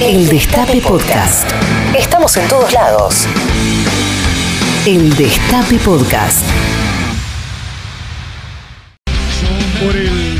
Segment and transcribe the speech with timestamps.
[0.00, 1.50] El Destape Podcast.
[1.98, 3.26] Estamos en todos lados.
[4.86, 6.48] El Destape Podcast.
[9.82, 10.38] Por el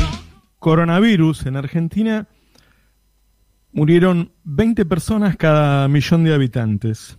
[0.59, 2.29] coronavirus en Argentina
[3.73, 7.17] murieron 20 personas cada millón de habitantes.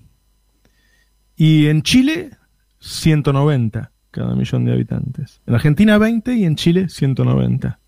[1.37, 2.31] Y en Chile,
[2.79, 5.43] 190 cada millón de habitantes.
[5.47, 7.79] En Argentina 20 y en Chile 190.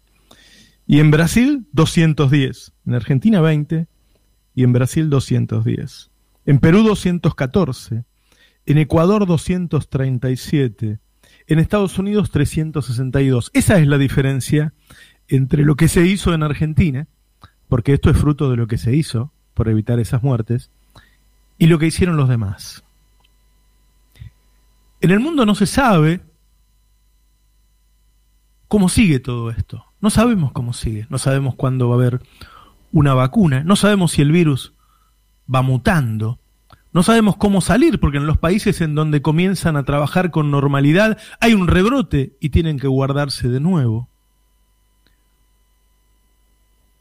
[0.87, 2.73] Y en Brasil 210.
[2.85, 3.87] En Argentina 20
[4.55, 6.11] y en Brasil 210.
[6.47, 8.05] En Perú 214.
[8.67, 10.99] En Ecuador 237.
[11.47, 13.51] En Estados Unidos 362.
[13.55, 14.73] Esa es la diferencia
[15.29, 17.07] entre lo que se hizo en Argentina,
[17.69, 20.71] porque esto es fruto de lo que se hizo por evitar esas muertes,
[21.59, 22.85] y lo que hicieron los demás.
[25.01, 26.21] En el mundo no se sabe
[28.69, 29.85] cómo sigue todo esto.
[30.01, 31.07] No sabemos cómo sigue.
[31.11, 32.21] No sabemos cuándo va a haber
[32.93, 33.65] una vacuna.
[33.65, 34.75] No sabemos si el virus
[35.53, 36.39] va mutando.
[36.93, 41.19] No sabemos cómo salir, porque en los países en donde comienzan a trabajar con normalidad
[41.41, 44.09] hay un rebrote y tienen que guardarse de nuevo.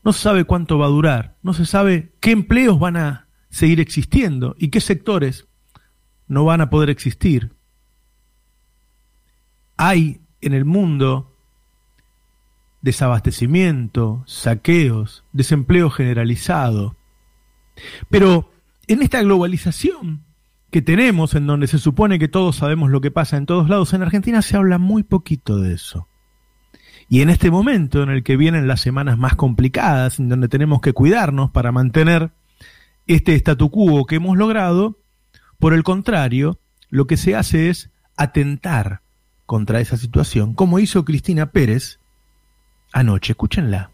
[0.03, 3.79] No se sabe cuánto va a durar, no se sabe qué empleos van a seguir
[3.79, 5.47] existiendo y qué sectores
[6.27, 7.51] no van a poder existir
[9.81, 11.30] hay en el mundo
[12.81, 16.95] desabastecimiento, saqueos, desempleo generalizado.
[18.09, 18.51] Pero
[18.87, 20.23] en esta globalización
[20.71, 23.93] que tenemos, en donde se supone que todos sabemos lo que pasa en todos lados,
[23.93, 26.07] en Argentina se habla muy poquito de eso.
[27.09, 30.79] Y en este momento en el que vienen las semanas más complicadas, en donde tenemos
[30.79, 32.31] que cuidarnos para mantener
[33.05, 34.97] este statu quo que hemos logrado,
[35.59, 39.01] por el contrario, lo que se hace es atentar
[39.45, 42.00] contra esa situación, como hizo Cristina Pérez
[42.91, 43.33] anoche.
[43.33, 43.89] Escúchenla.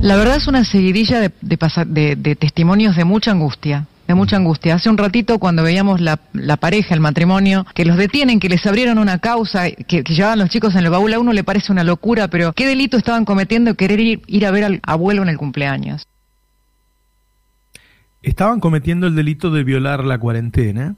[0.00, 4.74] La verdad es una seguidilla de, de, testimonios de mucha angustia, de mucha angustia.
[4.74, 6.16] Hace un ratito cuando veíamos la,
[6.58, 10.74] pareja, el matrimonio, que los detienen, que les abrieron una causa, que, llevaban los chicos
[10.74, 14.00] en el baúl, a uno le parece una locura, pero ¿qué delito estaban cometiendo querer
[14.00, 16.06] ir, ir a ver al abuelo en el cumpleaños?
[18.22, 20.96] Estaban cometiendo el delito de violar la cuarentena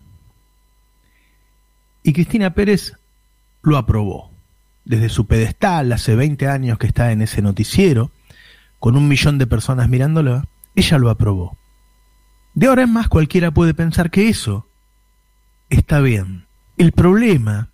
[2.03, 2.93] y Cristina Pérez
[3.63, 4.36] lo aprobó.
[4.87, 8.13] Desde su pedestal, hace 20 años que está en ese noticiero,
[8.79, 11.59] con un millón de personas mirándolo, ella lo aprobó.
[12.55, 14.67] De ahora en más cualquiera puede pensar que eso
[15.69, 16.47] está bien.
[16.79, 17.71] El problema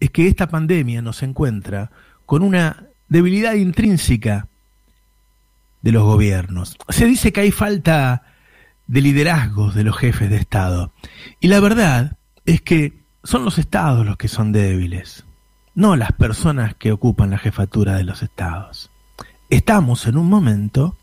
[0.00, 1.90] es que esta pandemia nos encuentra
[2.26, 4.48] con una debilidad intrínseca
[5.80, 6.76] de los gobiernos.
[6.88, 8.24] Se dice que hay falta
[8.86, 10.92] de liderazgos de los jefes de Estado.
[11.40, 15.24] Y la verdad es que son los estados los que son débiles,
[15.74, 18.90] no las personas que ocupan la jefatura de los estados.
[19.48, 20.96] Estamos en un momento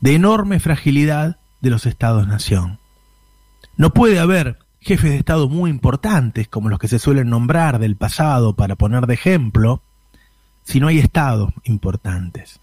[0.00, 2.78] de enorme fragilidad de los estados-nación.
[3.76, 7.96] No puede haber jefes de Estado muy importantes como los que se suelen nombrar del
[7.96, 9.82] pasado para poner de ejemplo,
[10.62, 12.60] si no hay estados importantes.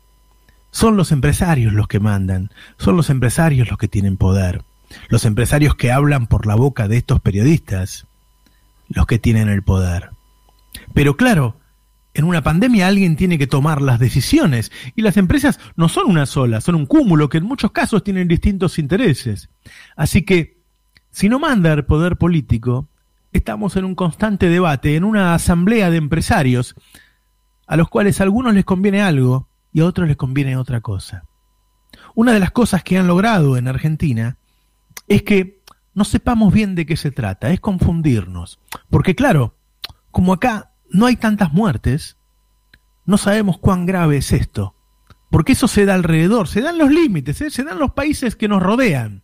[0.70, 4.64] Son los empresarios los que mandan, son los empresarios los que tienen poder,
[5.10, 8.06] los empresarios que hablan por la boca de estos periodistas,
[8.88, 10.11] los que tienen el poder.
[10.94, 11.58] Pero claro,
[12.14, 16.26] en una pandemia alguien tiene que tomar las decisiones y las empresas no son una
[16.26, 19.50] sola, son un cúmulo que en muchos casos tienen distintos intereses.
[19.96, 20.60] Así que,
[21.12, 22.88] si no manda el poder político,
[23.32, 26.76] estamos en un constante debate, en una asamblea de empresarios,
[27.68, 31.24] a los cuales a algunos les conviene algo y a otros les conviene otra cosa.
[32.14, 34.38] Una de las cosas que han logrado en Argentina
[35.08, 35.62] es que
[35.94, 38.60] no sepamos bien de qué se trata, es confundirnos.
[38.90, 39.56] Porque claro,
[40.12, 42.18] como acá no hay tantas muertes,
[43.06, 44.76] no sabemos cuán grave es esto.
[45.30, 47.50] Porque eso se da alrededor, se dan los límites, ¿eh?
[47.50, 49.24] se dan los países que nos rodean.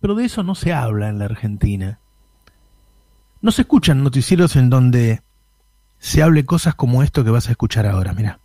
[0.00, 1.98] Pero de eso no se habla en la Argentina.
[3.40, 5.22] No se escuchan noticieros en donde
[5.98, 8.40] se hable cosas como esto que vas a escuchar ahora, mira.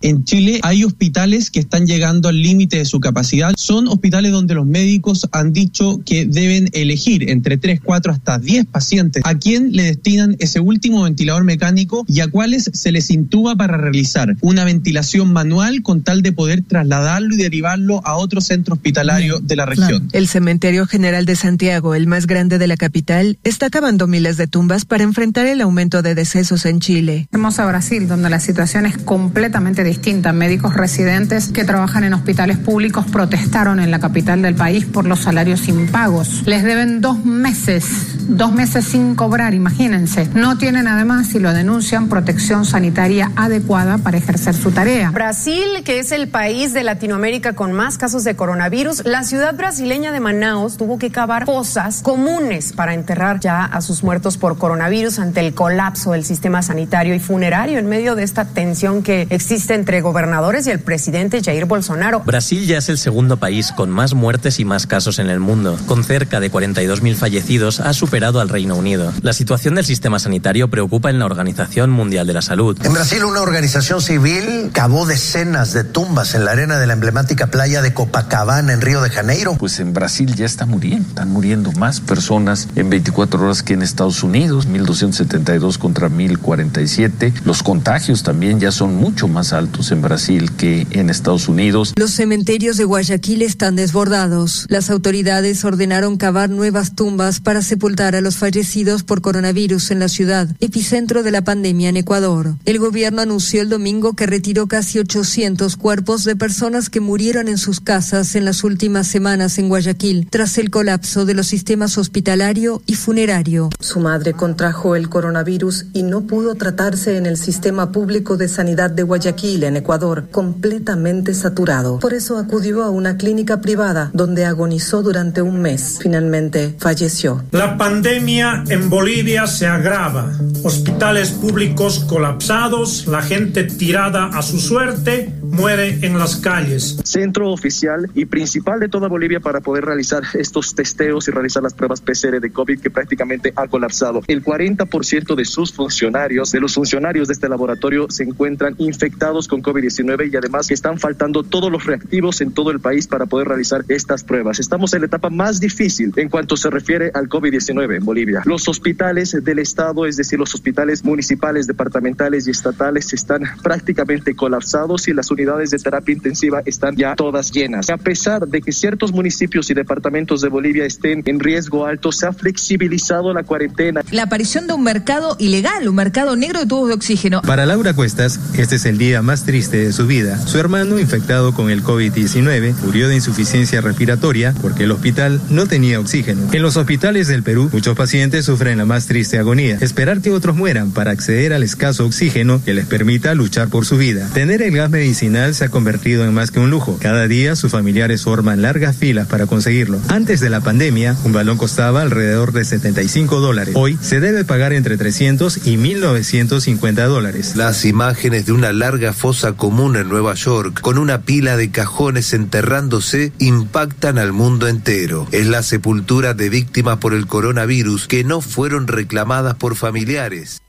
[0.00, 3.54] En Chile hay hospitales que están llegando al límite de su capacidad.
[3.56, 8.66] Son hospitales donde los médicos han dicho que deben elegir entre 3, 4 hasta 10
[8.66, 13.56] pacientes a quién le destinan ese último ventilador mecánico y a cuáles se les intuba
[13.56, 18.74] para realizar una ventilación manual con tal de poder trasladarlo y derivarlo a otro centro
[18.74, 20.08] hospitalario de la región.
[20.12, 24.46] El Cementerio General de Santiago, el más grande de la capital, está acabando miles de
[24.46, 27.28] tumbas para enfrentar el aumento de decesos en Chile.
[27.32, 30.32] Vamos a Brasil, donde la situación es completamente distinta.
[30.32, 35.20] Médicos residentes que trabajan en hospitales públicos protestaron en la capital del país por los
[35.20, 36.42] salarios impagos.
[36.46, 37.84] Les deben dos meses,
[38.28, 40.28] dos meses sin cobrar, imagínense.
[40.34, 45.10] No tienen además, si lo denuncian, protección sanitaria adecuada para ejercer su tarea.
[45.10, 50.12] Brasil, que es el país de Latinoamérica con más casos de coronavirus, la ciudad brasileña
[50.12, 55.18] de Manaus tuvo que cavar fosas comunes para enterrar ya a sus muertos por coronavirus
[55.18, 59.73] ante el colapso del sistema sanitario y funerario en medio de esta tensión que existe
[59.74, 62.20] entre gobernadores y el presidente Jair Bolsonaro.
[62.20, 65.76] Brasil ya es el segundo país con más muertes y más casos en el mundo.
[65.86, 69.12] Con cerca de 42.000 fallecidos, ha superado al Reino Unido.
[69.22, 72.78] La situación del sistema sanitario preocupa en la Organización Mundial de la Salud.
[72.84, 77.48] En Brasil, una organización civil cavó decenas de tumbas en la arena de la emblemática
[77.48, 79.56] playa de Copacabana, en Río de Janeiro.
[79.58, 83.82] Pues en Brasil ya está muriendo, están muriendo más personas en 24 horas que en
[83.82, 87.32] Estados Unidos, 1.272 contra 1.047.
[87.44, 91.94] Los contagios también ya son mucho más altos en Brasil que en Estados Unidos.
[91.96, 94.66] Los cementerios de Guayaquil están desbordados.
[94.68, 100.08] Las autoridades ordenaron cavar nuevas tumbas para sepultar a los fallecidos por coronavirus en la
[100.08, 102.54] ciudad, epicentro de la pandemia en Ecuador.
[102.64, 107.58] El gobierno anunció el domingo que retiró casi 800 cuerpos de personas que murieron en
[107.58, 112.82] sus casas en las últimas semanas en Guayaquil, tras el colapso de los sistemas hospitalario
[112.86, 113.70] y funerario.
[113.80, 118.90] Su madre contrajo el coronavirus y no pudo tratarse en el sistema público de sanidad
[118.90, 122.00] de Guayaquil, en Ecuador, completamente saturado.
[122.00, 125.98] Por eso acudió a una clínica privada donde agonizó durante un mes.
[126.02, 127.44] Finalmente falleció.
[127.52, 130.32] La pandemia en Bolivia se agrava.
[130.64, 136.98] Hospitales públicos colapsados, la gente tirada a su suerte, muere en las calles.
[137.04, 141.74] Centro oficial y principal de toda Bolivia para poder realizar estos testeos y realizar las
[141.74, 144.22] pruebas PCR de COVID que prácticamente ha colapsado.
[144.26, 149.62] El 40% de sus funcionarios, de los funcionarios de este laboratorio, se encuentran infectados con
[149.62, 153.48] COVID-19 y además que están faltando todos los reactivos en todo el país para poder
[153.48, 154.58] realizar estas pruebas.
[154.58, 158.42] Estamos en la etapa más difícil en cuanto se refiere al COVID-19 en Bolivia.
[158.44, 165.08] Los hospitales del Estado, es decir, los hospitales municipales, departamentales y estatales, están prácticamente colapsados
[165.08, 167.90] y las unidades de terapia intensiva están ya todas llenas.
[167.90, 172.26] A pesar de que ciertos municipios y departamentos de Bolivia estén en riesgo alto, se
[172.26, 174.02] ha flexibilizado la cuarentena.
[174.10, 177.42] La aparición de un mercado ilegal, un mercado negro de tubos de oxígeno.
[177.42, 180.38] Para Laura Cuestas, este es el día más triste de su vida.
[180.46, 185.98] Su hermano, infectado con el COVID-19, murió de insuficiencia respiratoria porque el hospital no tenía
[185.98, 186.42] oxígeno.
[186.52, 189.78] En los hospitales del Perú, muchos pacientes sufren la más triste agonía.
[189.80, 193.96] Esperar que otros mueran para acceder al escaso oxígeno que les permita luchar por su
[193.96, 194.28] vida.
[194.32, 196.98] Tener el gas medicinal se ha convertido en más que un lujo.
[197.00, 200.00] Cada día sus familiares forman largas filas para conseguirlo.
[200.08, 203.74] Antes de la pandemia, un balón costaba alrededor de 75 dólares.
[203.76, 207.56] Hoy se debe pagar entre 300 y 1950 dólares.
[207.56, 209.12] Las imágenes de una larga
[209.56, 215.26] común en Nueva York, con una pila de cajones enterrándose, impactan al mundo entero.
[215.32, 220.60] Es la sepultura de víctimas por el coronavirus que no fueron reclamadas por familiares.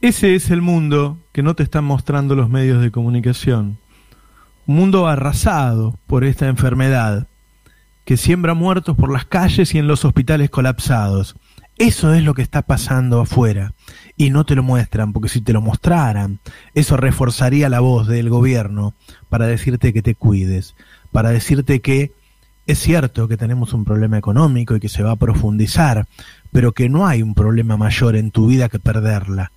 [0.00, 3.78] Ese es el mundo que no te están mostrando los medios de comunicación.
[4.66, 7.26] Un mundo arrasado por esta enfermedad
[8.04, 11.34] que siembra muertos por las calles y en los hospitales colapsados.
[11.78, 13.74] Eso es lo que está pasando afuera.
[14.16, 16.38] Y no te lo muestran, porque si te lo mostraran,
[16.74, 18.94] eso reforzaría la voz del gobierno
[19.28, 20.74] para decirte que te cuides,
[21.12, 22.12] para decirte que
[22.66, 26.06] es cierto que tenemos un problema económico y que se va a profundizar,
[26.50, 29.52] pero que no hay un problema mayor en tu vida que perderla.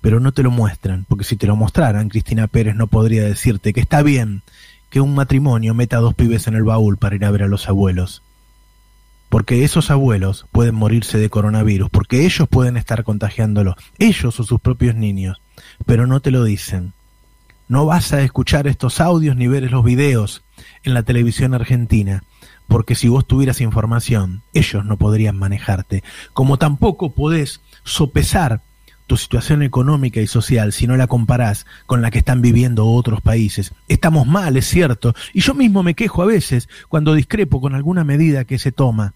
[0.00, 3.72] Pero no te lo muestran, porque si te lo mostraran, Cristina Pérez no podría decirte
[3.72, 4.42] que está bien
[4.90, 7.48] que un matrimonio meta a dos pibes en el baúl para ir a ver a
[7.48, 8.22] los abuelos.
[9.34, 14.60] Porque esos abuelos pueden morirse de coronavirus, porque ellos pueden estar contagiándolo, ellos o sus
[14.60, 15.38] propios niños,
[15.86, 16.92] pero no te lo dicen.
[17.66, 20.44] No vas a escuchar estos audios ni ver los videos
[20.84, 22.22] en la televisión argentina,
[22.68, 28.60] porque si vos tuvieras información, ellos no podrían manejarte, como tampoco podés sopesar
[29.08, 33.20] tu situación económica y social si no la comparás con la que están viviendo otros
[33.20, 33.74] países.
[33.88, 38.04] Estamos mal, es cierto, y yo mismo me quejo a veces cuando discrepo con alguna
[38.04, 39.14] medida que se toma,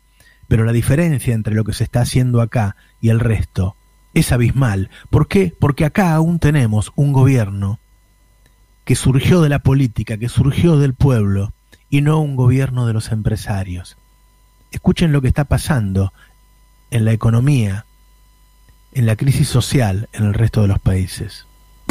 [0.49, 3.77] pero la diferencia entre lo que se está haciendo acá y el resto
[4.15, 4.91] es abismal.
[5.11, 5.55] ¿Por qué?
[5.59, 7.79] Porque acá aún tenemos un gobierno
[8.85, 11.53] que surgió de la política, que surgió del pueblo,
[11.91, 13.99] y no un gobierno de los empresarios.
[14.71, 16.13] Escuchen lo que está pasando
[16.91, 17.85] en la economía,
[18.93, 21.48] en la crisis social en el resto de los países.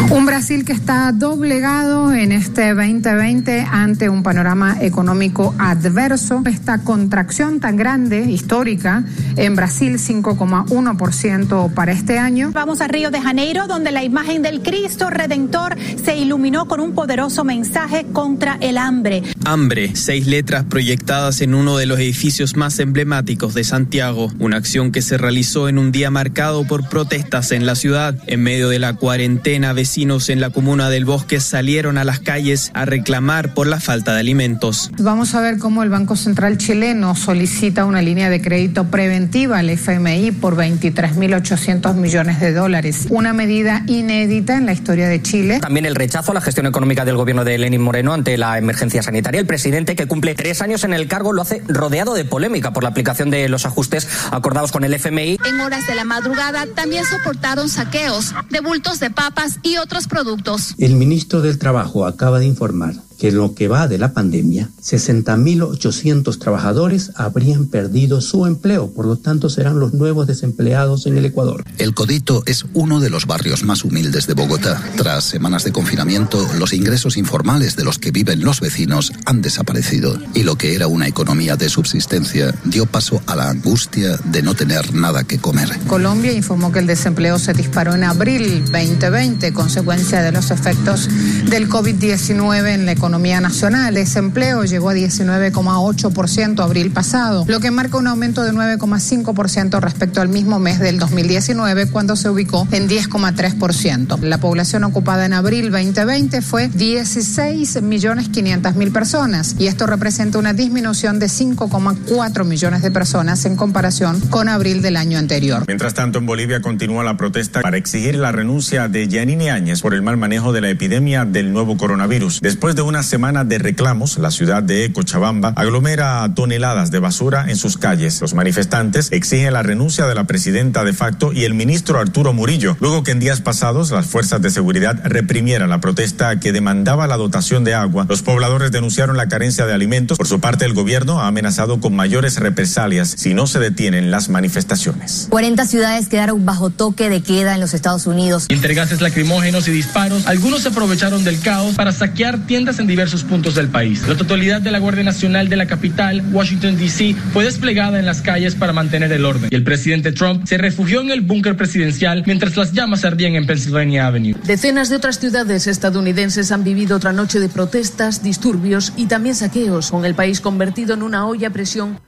[0.09, 6.41] Un Brasil que está doblegado en este 2020 ante un panorama económico adverso.
[6.45, 9.03] Esta contracción tan grande, histórica,
[9.35, 12.51] en Brasil 5,1% para este año.
[12.53, 16.93] Vamos a Río de Janeiro, donde la imagen del Cristo Redentor se iluminó con un
[16.93, 19.23] poderoso mensaje contra el hambre.
[19.43, 24.31] Hambre, seis letras proyectadas en uno de los edificios más emblemáticos de Santiago.
[24.39, 28.15] Una acción que se realizó en un día marcado por protestas en la ciudad.
[28.27, 32.71] En medio de la cuarentena, vecinos en la comuna del Bosque salieron a las calles
[32.73, 34.91] a reclamar por la falta de alimentos.
[34.99, 39.69] Vamos a ver cómo el Banco Central chileno solicita una línea de crédito preventiva al
[39.69, 43.07] FMI por 23.800 millones de dólares.
[43.09, 45.61] Una medida inédita en la historia de Chile.
[45.61, 49.01] También el rechazo a la gestión económica del gobierno de Lenín Moreno ante la emergencia
[49.01, 49.39] sanitaria.
[49.39, 52.83] El presidente, que cumple tres años en el cargo, lo hace rodeado de polémica por
[52.83, 55.39] la aplicación de los ajustes acordados con el FMI.
[55.47, 60.75] En horas de la madrugada también soportaron saqueos de bultos de papas y otros productos.
[60.77, 64.69] El ministro del Trabajo acaba de informar que en lo que va de la pandemia,
[64.83, 71.25] 60.800 trabajadores habrían perdido su empleo, por lo tanto serán los nuevos desempleados en el
[71.25, 71.63] Ecuador.
[71.77, 74.81] El Codito es uno de los barrios más humildes de Bogotá.
[74.97, 80.17] Tras semanas de confinamiento, los ingresos informales de los que viven los vecinos han desaparecido
[80.33, 84.53] y lo que era una economía de subsistencia dio paso a la angustia de no
[84.53, 85.69] tener nada que comer.
[85.87, 91.09] Colombia informó que el desempleo se disparó en abril 2020, consecuencia de los efectos
[91.49, 93.95] del COVID-19 en la economía economía nacional.
[93.95, 100.19] Ese empleo llegó a 19,8% abril pasado, lo que marca un aumento de 9,5% respecto
[100.19, 104.19] al mismo mes del 2019, cuando se ubicó en 10,3%.
[104.19, 110.37] La población ocupada en abril 2020 fue 16 millones 500 mil personas y esto representa
[110.37, 115.63] una disminución de 5,4 millones de personas en comparación con abril del año anterior.
[115.65, 119.93] Mientras tanto, en Bolivia continúa la protesta para exigir la renuncia de Yanine Áñez por
[119.93, 122.41] el mal manejo de la epidemia del nuevo coronavirus.
[122.41, 127.55] Después de una semana de reclamos, la ciudad de Cochabamba aglomera toneladas de basura en
[127.55, 128.21] sus calles.
[128.21, 132.77] Los manifestantes exigen la renuncia de la presidenta de facto y el ministro Arturo Murillo,
[132.79, 137.17] luego que en días pasados las fuerzas de seguridad reprimieran la protesta que demandaba la
[137.17, 138.05] dotación de agua.
[138.09, 140.17] Los pobladores denunciaron la carencia de alimentos.
[140.17, 144.29] Por su parte, el gobierno ha amenazado con mayores represalias si no se detienen las
[144.29, 145.27] manifestaciones.
[145.29, 148.45] 40 ciudades quedaron bajo toque de queda en los Estados Unidos.
[148.49, 153.25] Entre gases lacrimógenos y disparos, algunos se aprovecharon del caos para saquear tiendas en diversos
[153.25, 154.07] puntos del país.
[154.07, 158.21] La totalidad de la Guardia Nacional de la capital, Washington, D.C., fue desplegada en las
[158.21, 159.49] calles para mantener el orden.
[159.51, 163.45] Y el presidente Trump se refugió en el búnker presidencial mientras las llamas ardían en
[163.45, 164.35] Pennsylvania Avenue.
[164.45, 169.91] Decenas de otras ciudades estadounidenses han vivido otra noche de protestas, disturbios y también saqueos,
[169.91, 171.99] con el país convertido en una olla a presión.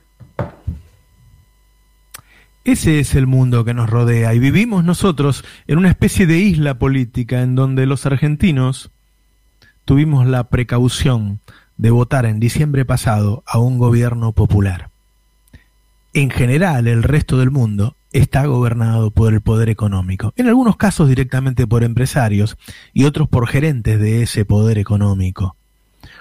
[2.64, 6.78] Ese es el mundo que nos rodea y vivimos nosotros en una especie de isla
[6.78, 8.90] política en donde los argentinos
[9.90, 11.40] tuvimos la precaución
[11.76, 14.88] de votar en diciembre pasado a un gobierno popular.
[16.14, 21.08] En general, el resto del mundo está gobernado por el poder económico, en algunos casos
[21.08, 22.56] directamente por empresarios
[22.92, 25.56] y otros por gerentes de ese poder económico.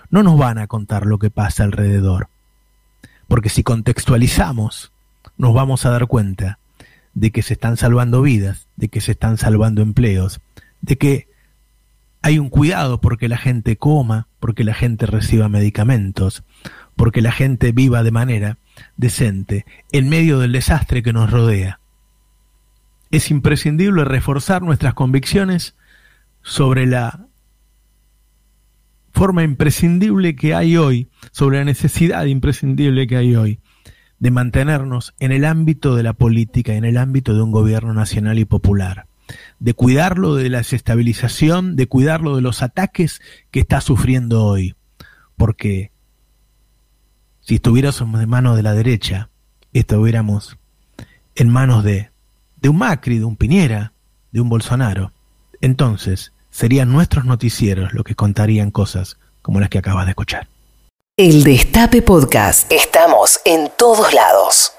[0.10, 2.28] No nos van a contar lo que pasa alrededor,
[3.28, 4.92] porque si contextualizamos,
[5.38, 6.58] nos vamos a dar cuenta
[7.14, 10.42] de que se están salvando vidas, de que se están salvando empleos,
[10.82, 11.28] de que
[12.22, 16.44] hay un cuidado porque la gente coma, porque la gente reciba medicamentos,
[16.96, 18.58] porque la gente viva de manera
[18.98, 21.80] decente en medio del desastre que nos rodea.
[23.12, 25.76] Es imprescindible reforzar nuestras convicciones
[26.42, 27.26] sobre la
[29.14, 33.60] forma imprescindible que hay hoy, sobre la necesidad imprescindible que hay hoy
[34.20, 38.38] de mantenernos en el ámbito de la política, en el ámbito de un gobierno nacional
[38.38, 39.09] y popular
[39.59, 43.21] de cuidarlo de la desestabilización, de cuidarlo de los ataques
[43.51, 44.75] que está sufriendo hoy.
[45.38, 45.91] Porque
[47.41, 49.29] si estuviéramos en manos de la derecha,
[49.74, 50.57] estuviéramos
[51.36, 52.12] en manos de,
[52.57, 53.93] de un Macri, de un Piñera,
[54.31, 55.13] de un Bolsonaro.
[55.62, 60.48] Entonces serían nuestros noticieros los que contarían cosas como las que acabas de escuchar.
[61.17, 62.71] El Destape Podcast.
[62.71, 64.71] Estamos en todos lados.